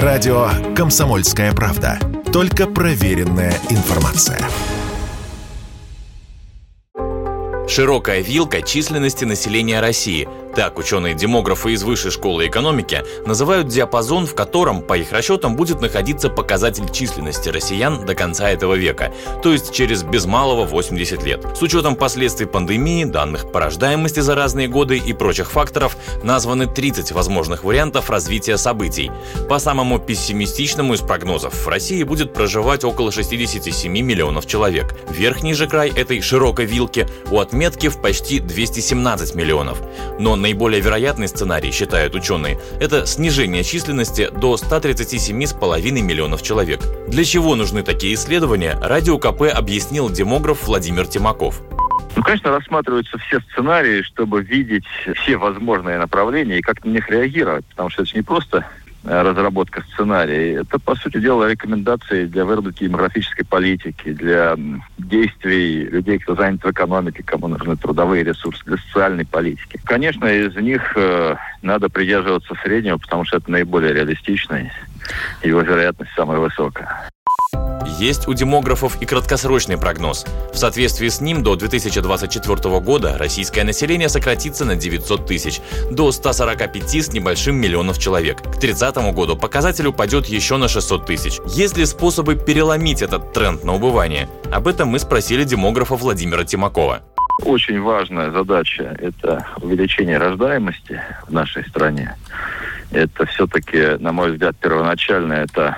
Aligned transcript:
Радио 0.00 0.48
«Комсомольская 0.74 1.52
правда». 1.52 1.98
Только 2.32 2.66
проверенная 2.66 3.52
информация. 3.68 4.38
Широкая 7.68 8.22
вилка 8.22 8.62
численности 8.62 9.26
населения 9.26 9.80
России– 9.80 10.26
так 10.54 10.78
ученые-демографы 10.78 11.72
из 11.72 11.82
Высшей 11.82 12.10
школы 12.10 12.46
экономики 12.46 13.02
называют 13.26 13.68
диапазон, 13.68 14.26
в 14.26 14.34
котором, 14.34 14.82
по 14.82 14.96
их 14.96 15.12
расчетам, 15.12 15.56
будет 15.56 15.80
находиться 15.80 16.28
показатель 16.28 16.90
численности 16.90 17.48
россиян 17.48 18.04
до 18.04 18.14
конца 18.14 18.50
этого 18.50 18.74
века, 18.74 19.12
то 19.42 19.52
есть 19.52 19.72
через 19.72 20.02
без 20.02 20.26
малого 20.26 20.64
80 20.64 21.22
лет. 21.24 21.46
С 21.56 21.62
учетом 21.62 21.96
последствий 21.96 22.46
пандемии, 22.46 23.04
данных 23.04 23.50
по 23.50 23.60
рождаемости 23.60 24.20
за 24.20 24.34
разные 24.34 24.68
годы 24.68 24.98
и 24.98 25.12
прочих 25.12 25.50
факторов, 25.50 25.96
названы 26.22 26.66
30 26.66 27.12
возможных 27.12 27.64
вариантов 27.64 28.10
развития 28.10 28.58
событий. 28.58 29.10
По 29.48 29.58
самому 29.58 29.98
пессимистичному 29.98 30.94
из 30.94 31.00
прогнозов, 31.00 31.54
в 31.54 31.68
России 31.68 32.02
будет 32.02 32.34
проживать 32.34 32.84
около 32.84 33.10
67 33.10 33.90
миллионов 33.90 34.46
человек. 34.46 34.94
Верхний 35.08 35.54
же 35.54 35.66
край 35.66 35.90
этой 35.90 36.20
широкой 36.20 36.66
вилки 36.66 37.06
у 37.30 37.38
отметки 37.38 37.88
в 37.88 38.00
почти 38.00 38.38
217 38.40 39.34
миллионов. 39.34 39.78
Но 40.18 40.36
наиболее 40.42 40.80
вероятный 40.82 41.28
сценарий, 41.28 41.70
считают 41.70 42.14
ученые, 42.14 42.58
это 42.80 43.06
снижение 43.06 43.64
численности 43.64 44.28
до 44.30 44.56
137,5 44.56 45.90
миллионов 46.02 46.42
человек. 46.42 46.80
Для 47.08 47.24
чего 47.24 47.54
нужны 47.54 47.82
такие 47.82 48.14
исследования, 48.14 48.78
Радио 48.82 49.18
КП 49.18 49.42
объяснил 49.54 50.10
демограф 50.10 50.66
Владимир 50.66 51.06
Тимаков. 51.06 51.62
Ну, 52.14 52.22
конечно, 52.22 52.50
рассматриваются 52.50 53.16
все 53.18 53.40
сценарии, 53.40 54.02
чтобы 54.02 54.42
видеть 54.42 54.84
все 55.16 55.36
возможные 55.38 55.98
направления 55.98 56.58
и 56.58 56.62
как 56.62 56.84
на 56.84 56.90
них 56.90 57.08
реагировать, 57.08 57.64
потому 57.66 57.88
что 57.88 58.02
это 58.02 58.10
же 58.10 58.16
не 58.16 58.22
просто 58.22 58.66
разработка 59.04 59.82
сценария. 59.92 60.60
Это, 60.60 60.78
по 60.78 60.94
сути 60.94 61.18
дела, 61.18 61.50
рекомендации 61.50 62.26
для 62.26 62.44
выработки 62.44 62.84
демографической 62.84 63.44
политики, 63.44 64.12
для 64.12 64.56
действий 64.98 65.84
людей, 65.84 66.18
кто 66.18 66.34
занят 66.34 66.62
в 66.62 66.70
экономике, 66.70 67.22
кому 67.24 67.48
нужны 67.48 67.76
трудовые 67.76 68.24
ресурсы, 68.24 68.62
для 68.64 68.76
социальной 68.76 69.26
политики. 69.26 69.80
Конечно, 69.84 70.26
из 70.26 70.54
них 70.56 70.92
э, 70.96 71.36
надо 71.62 71.88
придерживаться 71.88 72.54
среднего, 72.62 72.98
потому 72.98 73.24
что 73.24 73.38
это 73.38 73.50
наиболее 73.50 73.92
реалистичный, 73.92 74.70
его 75.42 75.60
вероятность 75.62 76.12
самая 76.14 76.38
высокая. 76.38 77.10
Есть 78.02 78.26
у 78.26 78.34
демографов 78.34 79.00
и 79.00 79.06
краткосрочный 79.06 79.78
прогноз. 79.78 80.26
В 80.52 80.56
соответствии 80.56 81.06
с 81.06 81.20
ним 81.20 81.44
до 81.44 81.54
2024 81.54 82.80
года 82.80 83.16
российское 83.16 83.62
население 83.62 84.08
сократится 84.08 84.64
на 84.64 84.74
900 84.74 85.24
тысяч, 85.24 85.60
до 85.88 86.10
145 86.10 86.96
с 86.96 87.12
небольшим 87.12 87.54
миллионов 87.54 88.00
человек. 88.00 88.42
К 88.42 88.58
30 88.58 89.14
году 89.14 89.36
показатель 89.36 89.86
упадет 89.86 90.26
еще 90.26 90.56
на 90.56 90.66
600 90.66 91.06
тысяч. 91.06 91.38
Есть 91.46 91.76
ли 91.76 91.86
способы 91.86 92.34
переломить 92.34 93.02
этот 93.02 93.32
тренд 93.32 93.62
на 93.62 93.74
убывание? 93.74 94.28
Об 94.50 94.66
этом 94.66 94.88
мы 94.88 94.98
спросили 94.98 95.44
демографа 95.44 95.94
Владимира 95.94 96.42
Тимакова. 96.42 97.02
Очень 97.44 97.80
важная 97.80 98.32
задача– 98.32 98.96
это 98.98 99.46
увеличение 99.60 100.18
рождаемости 100.18 101.00
в 101.28 101.32
нашей 101.32 101.64
стране. 101.68 102.16
Это 102.90 103.26
все-таки, 103.26 103.96
на 104.00 104.10
мой 104.10 104.32
взгляд, 104.32 104.56
первоначально 104.60 105.34
это 105.34 105.76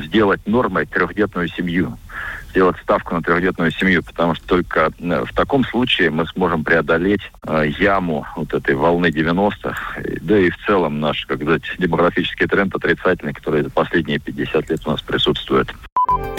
сделать 0.00 0.40
нормой 0.46 0.86
трехдетную 0.86 1.48
семью 1.48 1.98
сделать 2.52 2.76
ставку 2.82 3.14
на 3.14 3.22
трехдетную 3.22 3.70
семью, 3.70 4.02
потому 4.02 4.34
что 4.34 4.46
только 4.46 4.92
э, 4.98 5.24
в 5.24 5.32
таком 5.34 5.64
случае 5.64 6.10
мы 6.10 6.26
сможем 6.26 6.64
преодолеть 6.64 7.22
э, 7.46 7.64
яму 7.78 8.26
вот 8.36 8.52
этой 8.52 8.74
волны 8.74 9.06
90-х, 9.06 10.02
да 10.20 10.38
и 10.38 10.50
в 10.50 10.56
целом 10.66 11.00
наш, 11.00 11.24
как 11.24 11.38
сказать, 11.42 11.62
демографический 11.78 12.46
тренд 12.46 12.74
отрицательный, 12.74 13.32
который 13.32 13.62
за 13.62 13.70
последние 13.70 14.18
50 14.18 14.68
лет 14.68 14.80
у 14.86 14.90
нас 14.90 15.00
присутствует. 15.00 15.68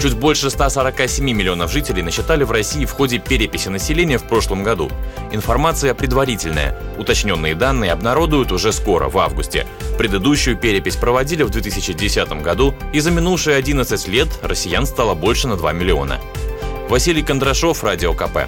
Чуть 0.03 0.15
больше 0.15 0.49
147 0.49 1.23
миллионов 1.23 1.71
жителей 1.71 2.01
насчитали 2.01 2.43
в 2.43 2.51
России 2.51 2.83
в 2.83 2.91
ходе 2.91 3.19
переписи 3.19 3.69
населения 3.69 4.17
в 4.17 4.23
прошлом 4.23 4.61
году. 4.61 4.91
Информация 5.31 5.93
предварительная. 5.93 6.77
Уточненные 6.97 7.55
данные 7.55 7.93
обнародуют 7.93 8.51
уже 8.51 8.73
скоро, 8.73 9.07
в 9.07 9.17
августе. 9.17 9.65
Предыдущую 9.97 10.57
перепись 10.57 10.97
проводили 10.97 11.43
в 11.43 11.51
2010 11.51 12.41
году, 12.41 12.75
и 12.91 12.99
за 12.99 13.11
минувшие 13.11 13.55
11 13.55 14.07
лет 14.09 14.27
россиян 14.41 14.85
стало 14.85 15.13
больше 15.15 15.47
на 15.47 15.55
2 15.55 15.71
миллиона. 15.71 16.19
Василий 16.89 17.23
Кондрашов, 17.23 17.81
Радио 17.83 18.13
КП. 18.13 18.39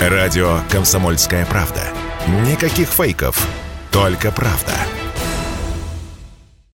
Радио 0.00 0.58
«Комсомольская 0.70 1.46
правда». 1.46 1.82
Никаких 2.44 2.88
фейков, 2.88 3.46
только 3.92 4.32
правда. 4.32 4.74